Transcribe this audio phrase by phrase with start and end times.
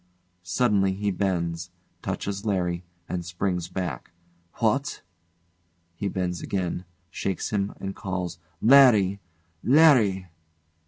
[0.41, 1.69] [Suddenly he bends,
[2.01, 4.09] touches LARRY, and springs back.]
[4.55, 5.03] What!
[5.93, 9.19] [He bends again, shakes him and calls] Larry!
[9.63, 10.25] Larry!